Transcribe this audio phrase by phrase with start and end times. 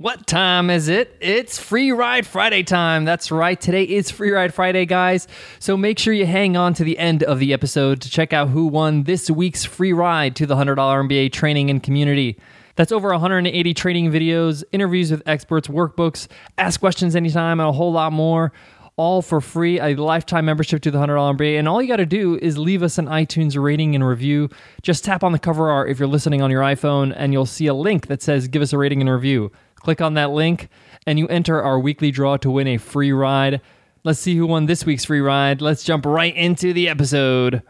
[0.00, 1.16] What time is it?
[1.20, 3.04] It's Free Ride Friday time.
[3.04, 3.60] That's right.
[3.60, 5.26] Today is Free Ride Friday, guys.
[5.58, 8.50] So make sure you hang on to the end of the episode to check out
[8.50, 12.38] who won this week's free ride to the $100 MBA training and community.
[12.76, 16.28] That's over 180 training videos, interviews with experts, workbooks,
[16.58, 18.52] ask questions anytime, and a whole lot more
[18.96, 21.58] all for free, a lifetime membership to the $100 MBA.
[21.58, 24.48] And all you got to do is leave us an iTunes rating and review.
[24.82, 27.66] Just tap on the cover art if you're listening on your iPhone, and you'll see
[27.66, 29.50] a link that says give us a rating and review.
[29.80, 30.68] Click on that link,
[31.06, 33.60] and you enter our weekly draw to win a free ride.
[34.04, 35.60] Let's see who won this week's free ride.
[35.60, 37.62] Let's jump right into the episode.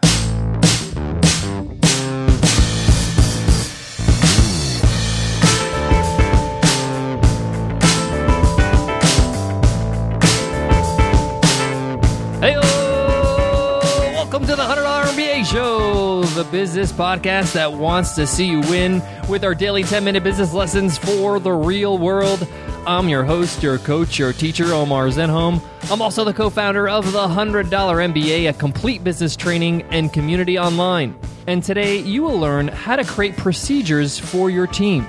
[16.51, 20.97] Business podcast that wants to see you win with our daily 10 minute business lessons
[20.97, 22.47] for the real world.
[22.87, 25.62] I'm your host, your coach, your teacher, Omar Zenhom.
[25.91, 30.59] I'm also the co founder of the $100 MBA, a complete business training and community
[30.59, 31.19] online.
[31.46, 35.07] And today you will learn how to create procedures for your team.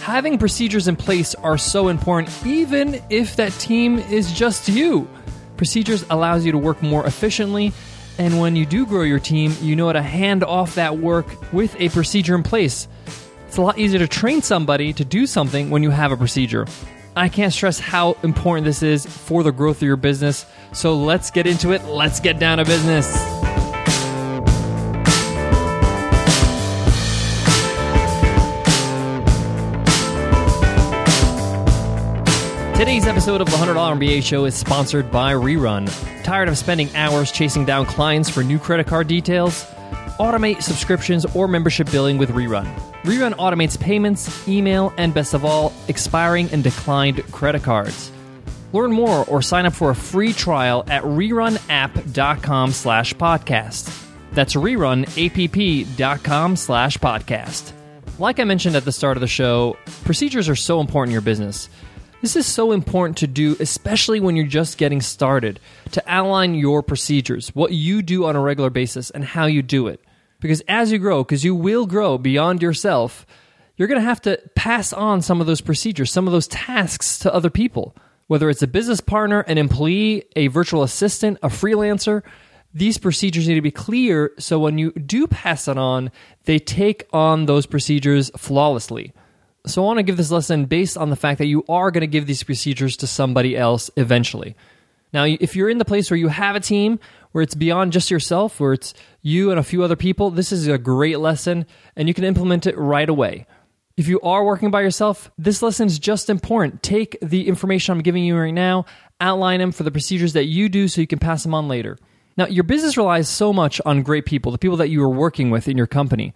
[0.00, 5.08] Having procedures in place are so important, even if that team is just you.
[5.56, 7.72] Procedures allows you to work more efficiently,
[8.18, 11.52] and when you do grow your team, you know how to hand off that work
[11.52, 12.88] with a procedure in place.
[13.46, 16.66] It's a lot easier to train somebody to do something when you have a procedure.
[17.14, 20.46] I can't stress how important this is for the growth of your business.
[20.72, 21.84] So let's get into it.
[21.84, 23.51] Let's get down to business.
[32.82, 35.88] Today's episode of the $100 MBA Show is sponsored by Rerun.
[36.24, 39.64] Tired of spending hours chasing down clients for new credit card details?
[40.18, 42.66] Automate subscriptions or membership billing with Rerun.
[43.04, 48.10] Rerun automates payments, email, and best of all, expiring and declined credit cards.
[48.72, 54.08] Learn more or sign up for a free trial at rerunapp.com slash podcast.
[54.32, 57.72] That's rerunapp.com slash podcast.
[58.18, 61.22] Like I mentioned at the start of the show, procedures are so important in your
[61.22, 61.68] business.
[62.22, 65.58] This is so important to do, especially when you're just getting started,
[65.90, 69.88] to outline your procedures, what you do on a regular basis, and how you do
[69.88, 70.00] it.
[70.38, 73.26] Because as you grow, because you will grow beyond yourself,
[73.76, 77.18] you're going to have to pass on some of those procedures, some of those tasks
[77.18, 77.96] to other people.
[78.28, 82.22] Whether it's a business partner, an employee, a virtual assistant, a freelancer,
[82.72, 86.12] these procedures need to be clear so when you do pass it on,
[86.44, 89.12] they take on those procedures flawlessly.
[89.66, 92.00] So I want to give this lesson based on the fact that you are going
[92.00, 94.56] to give these procedures to somebody else eventually.
[95.12, 96.98] Now, if you're in the place where you have a team
[97.32, 100.66] where it's beyond just yourself, where it's you and a few other people, this is
[100.66, 103.46] a great lesson and you can implement it right away.
[103.96, 106.82] If you are working by yourself, this lesson is just important.
[106.82, 108.86] Take the information I'm giving you right now,
[109.20, 111.98] outline them for the procedures that you do so you can pass them on later.
[112.36, 115.50] Now, your business relies so much on great people, the people that you are working
[115.50, 116.32] with in your company.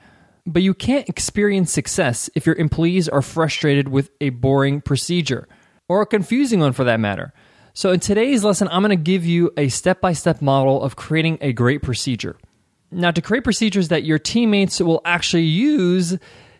[0.47, 5.49] But you can't experience success if your employees are frustrated with a boring procedure
[5.89, 7.33] or a confusing one for that matter.
[7.75, 10.97] So, in today's lesson, I'm going to give you a step by step model of
[10.97, 12.37] creating a great procedure.
[12.91, 16.17] Now, to create procedures that your teammates will actually use,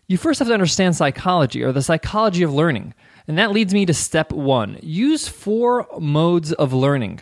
[0.09, 2.93] you first have to understand psychology or the psychology of learning.
[3.29, 7.21] And that leads me to step one use four modes of learning.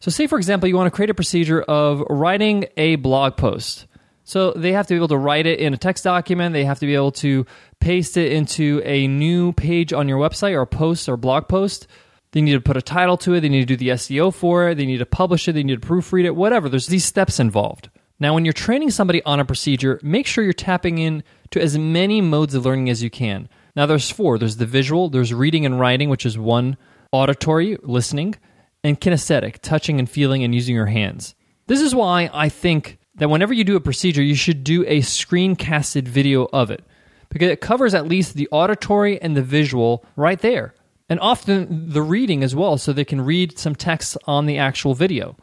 [0.00, 3.86] So, say for example, you want to create a procedure of writing a blog post.
[4.24, 6.54] So they have to be able to write it in a text document.
[6.54, 7.46] They have to be able to
[7.78, 11.86] paste it into a new page on your website or a post or blog post.
[12.32, 13.40] They need to put a title to it.
[13.40, 14.76] They need to do the SEO for it.
[14.76, 15.52] They need to publish it.
[15.52, 16.68] They need to proofread it, whatever.
[16.68, 17.90] There's these steps involved.
[18.18, 21.76] Now, when you're training somebody on a procedure, make sure you're tapping in to as
[21.76, 23.48] many modes of learning as you can.
[23.76, 26.76] Now, there's four there's the visual, there's reading and writing, which is one,
[27.12, 28.36] auditory, listening,
[28.82, 31.34] and kinesthetic, touching and feeling and using your hands.
[31.66, 35.00] This is why I think that whenever you do a procedure, you should do a
[35.00, 36.84] screencasted video of it
[37.28, 40.74] because it covers at least the auditory and the visual right there.
[41.08, 44.94] And often the reading as well, so they can read some text on the actual
[44.94, 45.36] video.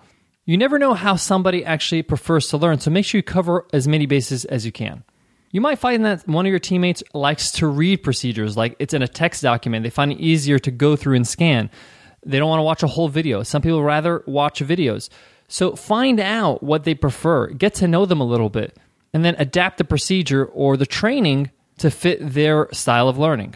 [0.46, 3.88] You never know how somebody actually prefers to learn, so make sure you cover as
[3.88, 5.04] many bases as you can.
[5.52, 9.04] You might find that one of your teammates likes to read procedures, like it's in
[9.04, 9.84] a text document.
[9.84, 11.70] They find it easier to go through and scan.
[12.26, 13.44] They don't want to watch a whole video.
[13.44, 15.10] Some people rather watch videos.
[15.52, 18.78] So find out what they prefer, get to know them a little bit,
[19.14, 23.56] and then adapt the procedure or the training to fit their style of learning.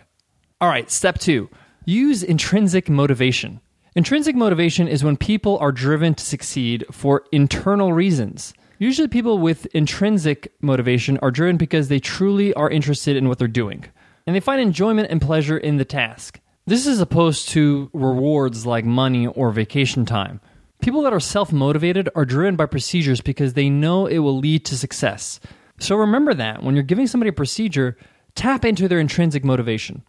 [0.60, 1.50] All right, step two
[1.86, 3.62] use intrinsic motivation.
[3.96, 8.54] Intrinsic motivation is when people are driven to succeed for internal reasons.
[8.78, 13.48] Usually, people with intrinsic motivation are driven because they truly are interested in what they're
[13.48, 13.86] doing
[14.28, 16.42] and they find enjoyment and pleasure in the task.
[16.66, 20.42] This is opposed to rewards like money or vacation time.
[20.82, 24.66] People that are self motivated are driven by procedures because they know it will lead
[24.66, 25.40] to success.
[25.80, 27.98] So remember that when you're giving somebody a procedure,
[28.36, 30.04] tap into their intrinsic motivation.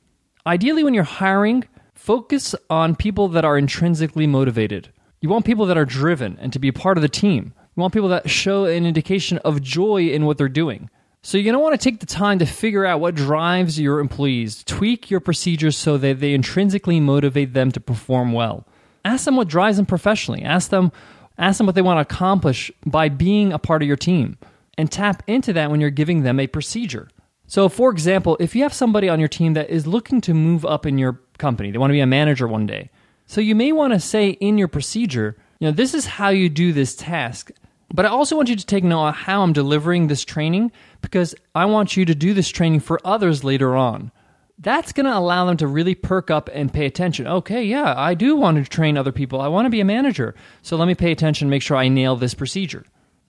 [0.47, 1.65] Ideally, when you're hiring,
[1.95, 4.93] focus on people that are intrinsically motivated.
[5.21, 7.53] You want people that are driven and to be a part of the team.
[7.75, 10.89] You want people that show an indication of joy in what they're doing.
[11.23, 13.99] So you're going to want to take the time to figure out what drives your
[13.99, 18.65] employees, tweak your procedures so that they intrinsically motivate them to perform well.
[19.07, 20.43] Ask them what drives them professionally.
[20.43, 20.91] Ask them
[21.39, 24.37] ask them what they want to accomplish by being a part of your team
[24.77, 27.09] and tap into that when you're giving them a procedure.
[27.47, 30.67] So, for example, if you have somebody on your team that is looking to move
[30.67, 32.91] up in your company, they want to be a manager one day.
[33.27, 36.49] So, you may want to say in your procedure, you know, this is how you
[36.49, 37.53] do this task.
[37.95, 41.37] But I also want you to take note of how I'm delivering this training because
[41.55, 44.11] I want you to do this training for others later on.
[44.59, 47.27] That's going to allow them to really perk up and pay attention.
[47.27, 49.41] Okay, yeah, I do want to train other people.
[49.41, 50.35] I want to be a manager.
[50.63, 52.85] So let me pay attention, make sure I nail this procedure.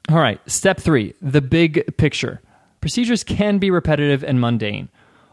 [0.10, 2.42] All right, step three the big picture.
[2.80, 4.88] Procedures can be repetitive and mundane.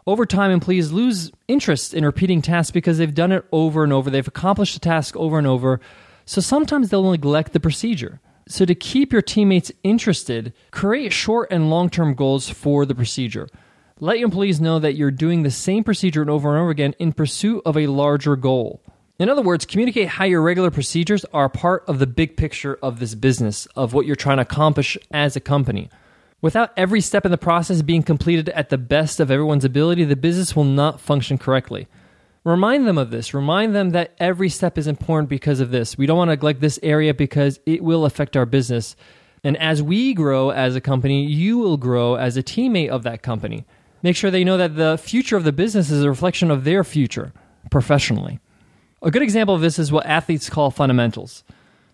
[0.06, 4.10] Over time, employees lose interest in repeating tasks because they've done it over and over.
[4.10, 5.80] They've accomplished the task over and over.
[6.26, 8.20] So sometimes they'll neglect the procedure.
[8.46, 13.48] So, to keep your teammates interested, create short and long term goals for the procedure.
[14.04, 17.14] Let your employees know that you're doing the same procedure over and over again in
[17.14, 18.82] pursuit of a larger goal.
[19.18, 23.00] In other words, communicate how your regular procedures are part of the big picture of
[23.00, 25.88] this business, of what you're trying to accomplish as a company.
[26.42, 30.16] Without every step in the process being completed at the best of everyone's ability, the
[30.16, 31.88] business will not function correctly.
[32.44, 33.32] Remind them of this.
[33.32, 35.96] Remind them that every step is important because of this.
[35.96, 38.96] We don't want to neglect this area because it will affect our business.
[39.42, 43.22] And as we grow as a company, you will grow as a teammate of that
[43.22, 43.64] company.
[44.04, 46.84] Make sure they know that the future of the business is a reflection of their
[46.84, 47.32] future
[47.70, 48.38] professionally.
[49.00, 51.42] A good example of this is what athletes call fundamentals.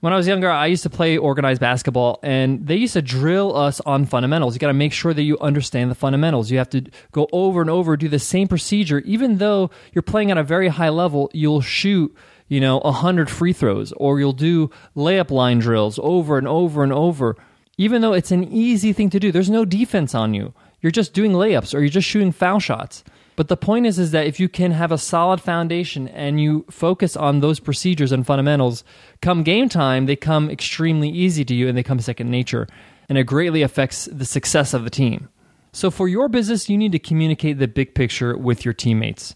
[0.00, 3.56] When I was younger, I used to play organized basketball, and they used to drill
[3.56, 4.56] us on fundamentals.
[4.56, 6.50] You got to make sure that you understand the fundamentals.
[6.50, 8.98] You have to go over and over, do the same procedure.
[9.00, 12.12] Even though you're playing at a very high level, you'll shoot,
[12.48, 16.92] you know, 100 free throws, or you'll do layup line drills over and over and
[16.92, 17.36] over.
[17.78, 20.52] Even though it's an easy thing to do, there's no defense on you.
[20.82, 23.04] You're just doing layups, or you're just shooting foul shots.
[23.40, 26.66] But the point is, is that if you can have a solid foundation and you
[26.70, 28.84] focus on those procedures and fundamentals,
[29.22, 32.66] come game time, they come extremely easy to you and they come second nature.
[33.08, 35.30] And it greatly affects the success of the team.
[35.72, 39.34] So for your business, you need to communicate the big picture with your teammates.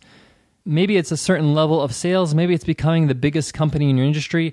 [0.67, 4.05] Maybe it's a certain level of sales, maybe it's becoming the biggest company in your
[4.05, 4.52] industry,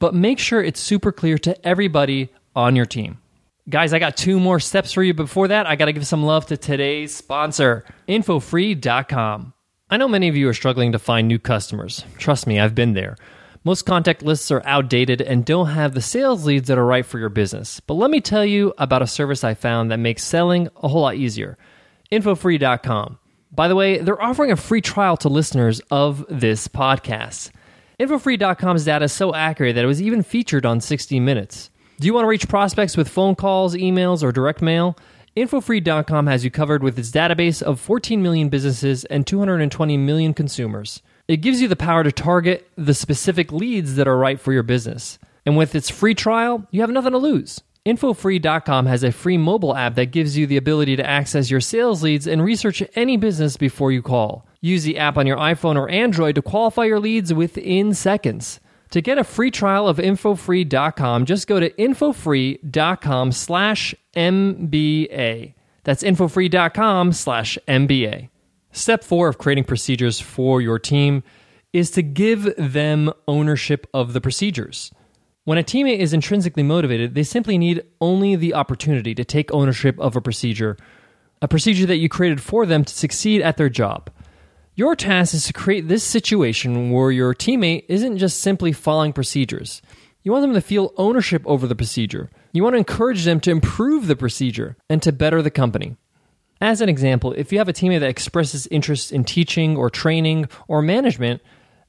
[0.00, 3.21] but make sure it's super clear to everybody on your team.
[3.68, 5.14] Guys, I got two more steps for you.
[5.14, 9.52] Before that, I got to give some love to today's sponsor, Infofree.com.
[9.88, 12.04] I know many of you are struggling to find new customers.
[12.18, 13.16] Trust me, I've been there.
[13.62, 17.20] Most contact lists are outdated and don't have the sales leads that are right for
[17.20, 17.78] your business.
[17.78, 21.02] But let me tell you about a service I found that makes selling a whole
[21.02, 21.56] lot easier
[22.10, 23.18] Infofree.com.
[23.52, 27.52] By the way, they're offering a free trial to listeners of this podcast.
[28.00, 31.70] Infofree.com's data is so accurate that it was even featured on 60 Minutes.
[32.02, 34.96] Do you want to reach prospects with phone calls, emails, or direct mail?
[35.36, 41.00] InfoFree.com has you covered with its database of 14 million businesses and 220 million consumers.
[41.28, 44.64] It gives you the power to target the specific leads that are right for your
[44.64, 45.20] business.
[45.46, 47.60] And with its free trial, you have nothing to lose.
[47.86, 52.02] InfoFree.com has a free mobile app that gives you the ability to access your sales
[52.02, 54.44] leads and research any business before you call.
[54.60, 58.58] Use the app on your iPhone or Android to qualify your leads within seconds.
[58.92, 65.54] To get a free trial of infofree.com, just go to infofree.com slash MBA.
[65.84, 68.28] That's infofree.com slash MBA.
[68.70, 71.22] Step four of creating procedures for your team
[71.72, 74.92] is to give them ownership of the procedures.
[75.44, 79.98] When a teammate is intrinsically motivated, they simply need only the opportunity to take ownership
[79.98, 80.76] of a procedure,
[81.40, 84.10] a procedure that you created for them to succeed at their job.
[84.74, 89.82] Your task is to create this situation where your teammate isn't just simply following procedures.
[90.22, 92.30] You want them to feel ownership over the procedure.
[92.54, 95.98] You want to encourage them to improve the procedure and to better the company.
[96.58, 100.48] As an example, if you have a teammate that expresses interest in teaching or training
[100.68, 101.42] or management,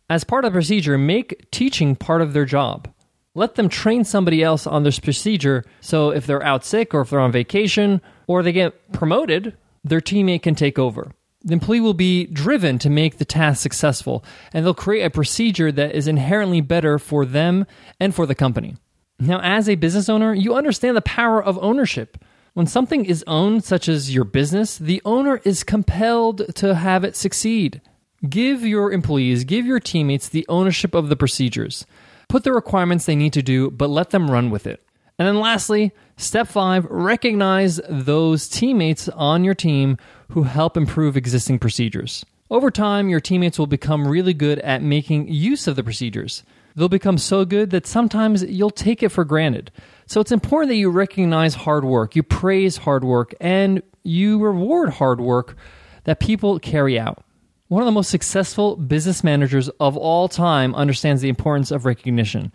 [0.09, 2.93] as part of the procedure, make teaching part of their job.
[3.33, 7.11] Let them train somebody else on this procedure so if they're out sick or if
[7.11, 11.13] they're on vacation or they get promoted, their teammate can take over
[11.43, 14.23] the employee will be driven to make the task successful,
[14.53, 17.65] and they'll create a procedure that is inherently better for them
[17.99, 18.75] and for the company.
[19.19, 22.17] Now, as a business owner, you understand the power of ownership.
[22.53, 27.15] When something is owned, such as your business, the owner is compelled to have it
[27.15, 27.81] succeed.
[28.27, 31.85] Give your employees, give your teammates the ownership of the procedures.
[32.29, 34.82] Put the requirements they need to do, but let them run with it.
[35.19, 39.97] And then lastly, step five, recognize those teammates on your team
[40.29, 42.25] who help improve existing procedures.
[42.49, 46.43] Over time, your teammates will become really good at making use of the procedures.
[46.75, 49.71] They'll become so good that sometimes you'll take it for granted.
[50.07, 54.89] So it's important that you recognize hard work, you praise hard work, and you reward
[54.89, 55.55] hard work
[56.03, 57.23] that people carry out.
[57.67, 62.51] One of the most successful business managers of all time understands the importance of recognition.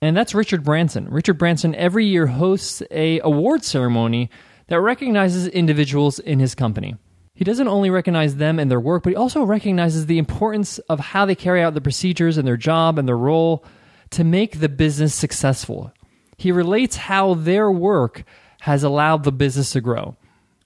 [0.00, 1.08] And that's Richard Branson.
[1.08, 4.30] Richard Branson every year hosts a award ceremony
[4.68, 6.94] that recognizes individuals in his company.
[7.34, 10.98] He doesn't only recognize them and their work, but he also recognizes the importance of
[10.98, 13.64] how they carry out the procedures and their job and their role
[14.10, 15.92] to make the business successful.
[16.36, 18.24] He relates how their work
[18.60, 20.16] has allowed the business to grow.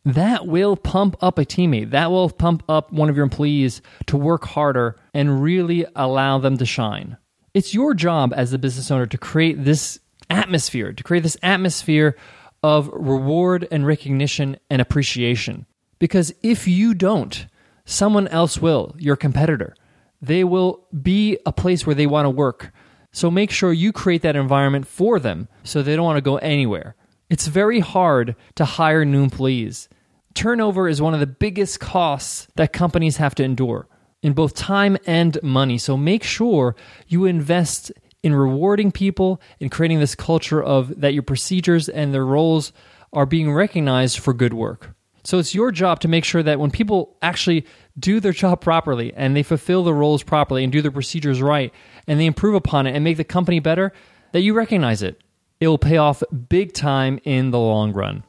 [0.05, 1.91] That will pump up a teammate.
[1.91, 6.57] That will pump up one of your employees to work harder and really allow them
[6.59, 7.17] to shine.
[7.55, 9.99] It's your job as a business owner to create this
[10.31, 12.17] atmosphere, to create this atmosphere
[12.63, 15.67] of reward and recognition and appreciation.
[15.99, 17.47] Because if you don't,
[17.85, 19.75] someone else will, your competitor.
[20.23, 22.73] They will be a place where they want to work.
[23.11, 26.39] So make sure you create that environment for them so they don't want to go
[26.39, 26.97] anywhere.
[27.29, 29.91] It's very hard to hire new employees.
[30.35, 33.89] Turnover is one of the biggest costs that companies have to endure
[34.23, 35.79] in both time and money.
[35.79, 36.75] So make sure
[37.09, 42.25] you invest in rewarding people and creating this culture of that your procedures and their
[42.25, 42.73] roles
[43.13, 44.95] are being recognized for good work.
[45.25, 47.67] So it's your job to make sure that when people actually
[47.99, 51.73] do their job properly and they fulfill the roles properly and do their procedures right
[52.09, 53.93] and they improve upon it and make the company better,
[54.33, 55.21] that you recognize it.
[55.61, 58.25] It will pay off big time in the long run.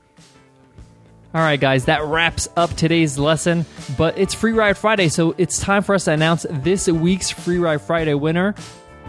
[1.36, 3.66] All right, guys, that wraps up today's lesson.
[3.98, 7.58] But it's Free Ride Friday, so it's time for us to announce this week's Free
[7.58, 8.54] Ride Friday winner.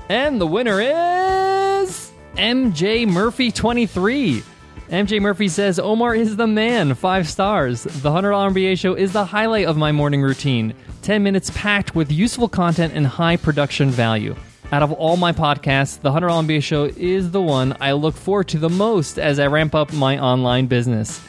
[0.08, 4.42] And the winner is MJ Murphy 23.
[4.88, 7.82] MJ Murphy says, Omar is the man, five stars.
[7.82, 10.72] The $100 MBA show is the highlight of my morning routine.
[11.02, 14.34] 10 minutes packed with useful content and high production value.
[14.72, 18.48] Out of all my podcasts, the $100 MBA show is the one I look forward
[18.48, 21.20] to the most as I ramp up my online business.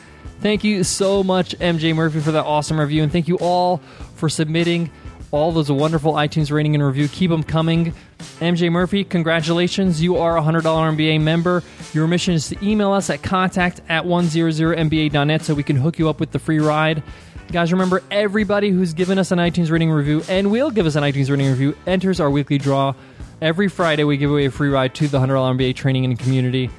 [0.42, 3.78] Thank you so much, MJ Murphy, for that awesome review, and thank you all
[4.16, 4.92] for submitting
[5.32, 7.08] all those wonderful iTunes rating and review.
[7.08, 7.94] Keep them coming.
[8.40, 10.02] MJ Murphy, congratulations.
[10.02, 11.64] You are a $100 MBA member.
[11.94, 16.10] Your mission is to email us at contact at 100mba.net so we can hook you
[16.10, 17.04] up with the free ride.
[17.52, 21.04] Guys, remember everybody who's given us an iTunes rating review and will give us an
[21.04, 22.94] iTunes rating review enters our weekly draw.
[23.42, 26.70] Every Friday, we give away a free ride to the $100 MBA training and community.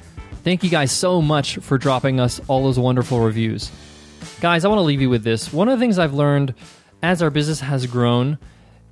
[0.47, 3.69] Thank you guys so much for dropping us all those wonderful reviews.
[4.39, 5.51] Guys, I want to leave you with this.
[5.51, 6.53] One of the things I've learned
[7.03, 8.37] as our business has grown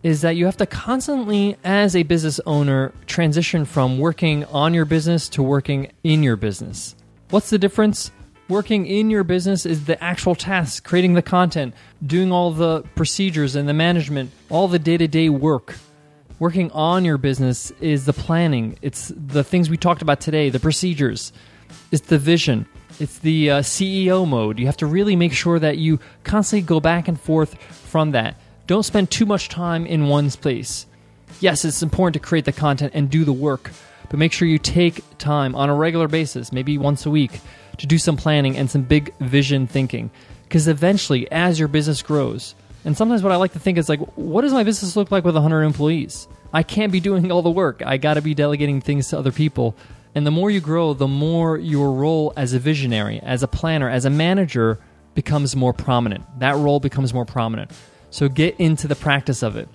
[0.04, 4.84] is that you have to constantly, as a business owner, transition from working on your
[4.84, 6.94] business to working in your business.
[7.30, 8.12] What's the difference?
[8.50, 11.74] Working in your business is the actual task, creating the content,
[12.06, 15.76] doing all the procedures and the management, all the day to day work.
[16.38, 20.60] Working on your business is the planning, it's the things we talked about today, the
[20.60, 21.32] procedures,
[21.94, 22.66] it's the vision,
[23.00, 24.60] it's the uh, CEO mode.
[24.60, 28.36] You have to really make sure that you constantly go back and forth from that.
[28.68, 30.86] Don't spend too much time in one place.
[31.40, 33.72] Yes, it's important to create the content and do the work,
[34.10, 37.40] but make sure you take time on a regular basis, maybe once a week,
[37.78, 40.12] to do some planning and some big vision thinking.
[40.44, 44.00] Because eventually, as your business grows, and sometimes what I like to think is like,
[44.16, 46.28] what does my business look like with 100 employees?
[46.54, 47.82] I can't be doing all the work.
[47.86, 49.76] I got to be delegating things to other people.
[50.14, 53.90] And the more you grow, the more your role as a visionary, as a planner,
[53.90, 54.80] as a manager
[55.16, 56.24] becomes more prominent.
[56.40, 57.72] That role becomes more prominent.
[58.12, 59.68] So get into the practice of it.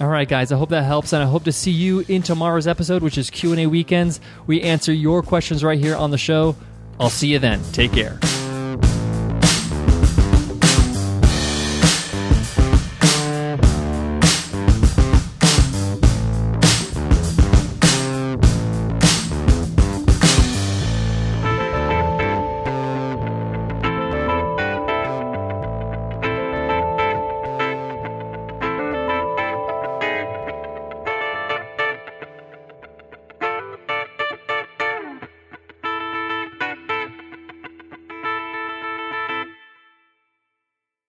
[0.00, 2.66] All right, guys, I hope that helps, and I hope to see you in tomorrow's
[2.66, 4.20] episode, which is Q&A Weekends.
[4.46, 6.56] We answer your questions right here on the show.
[6.98, 7.62] I'll see you then.
[7.72, 8.18] Take care.